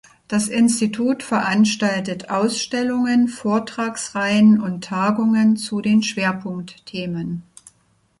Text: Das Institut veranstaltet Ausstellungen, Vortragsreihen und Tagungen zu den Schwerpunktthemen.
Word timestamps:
Das 0.27 0.47
Institut 0.47 1.21
veranstaltet 1.21 2.31
Ausstellungen, 2.31 3.27
Vortragsreihen 3.27 4.59
und 4.59 4.83
Tagungen 4.83 5.57
zu 5.57 5.79
den 5.79 6.01
Schwerpunktthemen. 6.01 7.43